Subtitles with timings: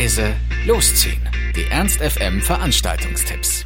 [0.00, 0.34] leise,
[0.64, 1.20] losziehen.
[1.54, 3.59] Die Ernst FM Veranstaltungstipps.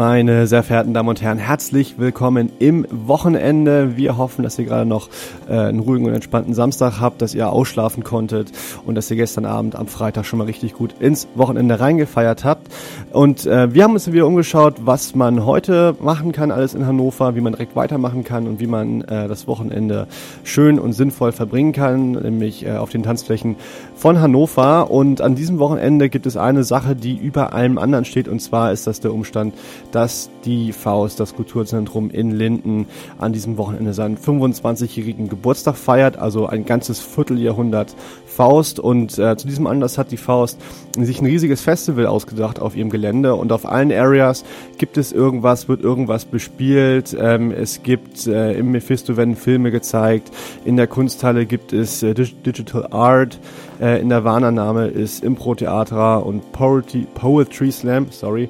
[0.00, 3.98] Meine sehr verehrten Damen und Herren, herzlich willkommen im Wochenende.
[3.98, 5.10] Wir hoffen, dass ihr gerade noch
[5.46, 8.50] äh, einen ruhigen und entspannten Samstag habt, dass ihr ausschlafen konntet
[8.86, 12.68] und dass ihr gestern Abend am Freitag schon mal richtig gut ins Wochenende reingefeiert habt.
[13.12, 17.36] Und äh, wir haben uns wieder umgeschaut, was man heute machen kann, alles in Hannover,
[17.36, 20.06] wie man direkt weitermachen kann und wie man äh, das Wochenende
[20.44, 23.56] schön und sinnvoll verbringen kann, nämlich äh, auf den Tanzflächen
[23.96, 24.90] von Hannover.
[24.90, 28.72] Und an diesem Wochenende gibt es eine Sache, die über allem anderen steht, und zwar
[28.72, 29.52] ist das der Umstand,
[29.92, 32.86] dass die Faust, das Kulturzentrum in Linden,
[33.18, 37.94] an diesem Wochenende seinen 25-jährigen Geburtstag feiert, also ein ganzes Vierteljahrhundert
[38.26, 38.80] Faust.
[38.80, 40.58] Und äh, zu diesem Anlass hat die Faust
[40.96, 44.44] sich ein riesiges Festival ausgedacht auf ihrem Gelände und auf allen Areas
[44.78, 47.16] gibt es irgendwas, wird irgendwas bespielt.
[47.18, 50.30] Ähm, es gibt äh, im Mephisto werden Filme gezeigt,
[50.64, 53.38] in der Kunsthalle gibt es äh, Digital Art,
[53.80, 58.48] äh, in der Warnername ist Impro-Theater und Poetry, Poetry Slam, sorry.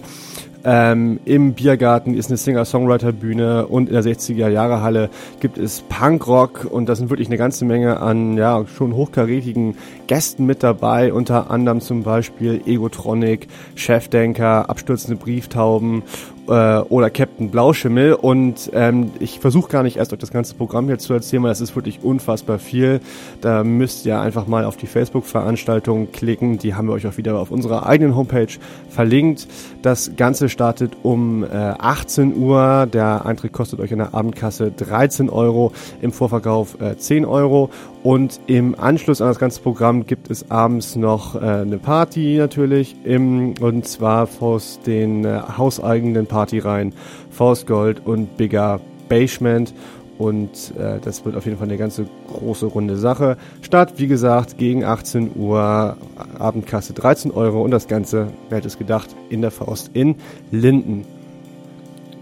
[0.62, 5.08] Ähm, Im Biergarten ist eine Singer-Songwriter-Bühne und in der 60er-Jahre-Halle
[5.40, 10.44] gibt es Punkrock und da sind wirklich eine ganze Menge an ja schon hochkarätigen Gästen
[10.44, 16.02] mit dabei, unter anderem zum Beispiel Egotronic, Chefdenker, abstürzende Brieftauben
[16.50, 18.14] äh, oder Captain Blauschimmel.
[18.14, 21.50] Und ähm, ich versuche gar nicht erst euch das ganze Programm hier zu erzählen, weil
[21.50, 23.00] das ist wirklich unfassbar viel.
[23.40, 26.58] Da müsst ihr einfach mal auf die Facebook-Veranstaltung klicken.
[26.58, 28.48] Die haben wir euch auch wieder auf unserer eigenen Homepage
[28.88, 29.46] verlinkt.
[29.82, 32.88] Das Ganze startet um äh, 18 Uhr.
[32.92, 37.70] Der Eintritt kostet euch in der Abendkasse 13 Euro, im Vorverkauf äh, 10 Euro.
[38.02, 42.96] Und im Anschluss an das ganze Programm gibt es abends noch äh, eine Party natürlich,
[43.04, 46.94] im, und zwar aus den äh, hauseigenen Partyreihen
[47.30, 49.74] Force Gold und Bigger Basement.
[50.16, 53.36] Und äh, das wird auf jeden Fall eine ganze große runde Sache.
[53.60, 55.96] Start, wie gesagt, gegen 18 Uhr,
[56.38, 60.16] Abendkasse 13 Euro und das Ganze, wer hätte es gedacht, in der Faust in
[60.50, 61.04] Linden.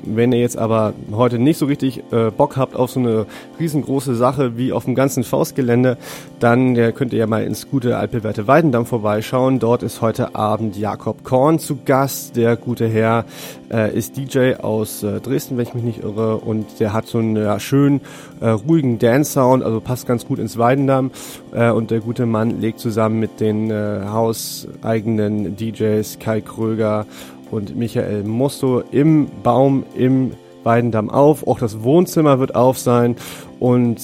[0.04, 3.26] Wenn ihr jetzt aber heute nicht so richtig äh, Bock habt auf so eine
[3.58, 5.98] riesengroße Sache wie auf dem ganzen Faustgelände,
[6.38, 9.58] dann äh, könnt ihr ja mal ins gute altbewährte Weidendamm vorbeischauen.
[9.58, 12.36] Dort ist heute Abend Jakob Korn zu Gast.
[12.36, 13.24] Der gute Herr
[13.72, 17.18] äh, ist DJ aus äh, Dresden, wenn ich mich nicht irre, und der hat so
[17.18, 18.00] einen ja, schönen,
[18.40, 21.10] äh, ruhigen Dance-Sound, also passt ganz gut ins Weidendamm.
[21.52, 27.06] Äh, und der gute Mann legt zusammen mit den hauseigenen DJs Kai Kröger
[27.50, 30.32] und Michael Musto im Baum im
[30.64, 31.46] Weidendamm auf.
[31.46, 33.16] Auch das Wohnzimmer wird auf sein
[33.60, 34.00] und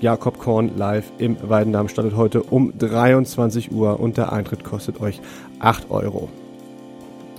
[0.00, 5.20] Jakob Korn live im Weidendamm startet heute um 23 Uhr und der Eintritt kostet euch
[5.58, 6.28] 8 Euro.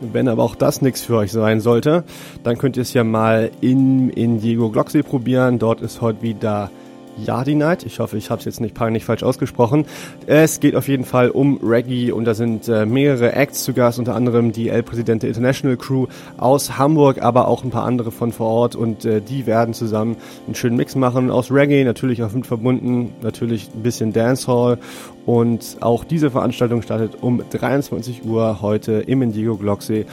[0.02, 2.04] Wenn aber auch das nichts für euch sein sollte,
[2.44, 5.58] dann könnt ihr es ja mal in, Diego Glocksee probieren.
[5.58, 6.70] Dort ist heute wieder
[7.18, 7.86] Yardi Night.
[7.86, 9.86] Ich hoffe, ich habe es jetzt nicht peinlich falsch ausgesprochen.
[10.28, 14.00] Es geht auf jeden Fall um Reggae und da sind äh, mehrere Acts zu Gast,
[14.00, 18.31] unter anderem die El Presidente International Crew aus Hamburg, aber auch ein paar andere von
[18.31, 22.31] vor Ort und äh, die werden zusammen einen schönen Mix machen aus Reggae, natürlich auch
[22.34, 24.78] mit verbunden, natürlich ein bisschen Dancehall
[25.25, 30.06] und auch diese Veranstaltung startet um 23 Uhr heute im Indigo Glocksee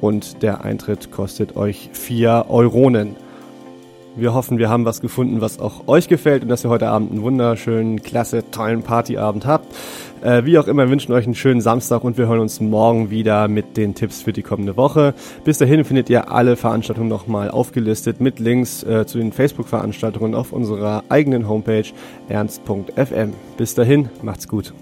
[0.00, 3.16] und der Eintritt kostet euch 4 Euronen.
[4.16, 7.12] Wir hoffen, wir haben was gefunden, was auch euch gefällt und dass ihr heute Abend
[7.12, 9.74] einen wunderschönen, klasse, tollen Partyabend habt.
[10.22, 13.48] Äh, wie auch immer, wünschen euch einen schönen Samstag und wir hören uns morgen wieder
[13.48, 15.14] mit den Tipps für die kommende Woche.
[15.44, 20.52] Bis dahin findet ihr alle Veranstaltungen nochmal aufgelistet mit Links äh, zu den Facebook-Veranstaltungen auf
[20.52, 21.86] unserer eigenen Homepage
[22.28, 23.32] ernst.fm.
[23.56, 24.74] Bis dahin, macht's gut.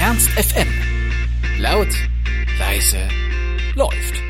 [0.00, 0.68] Ernst FM.
[1.60, 1.88] Laut,
[2.58, 2.98] leise,
[3.76, 4.21] läuft.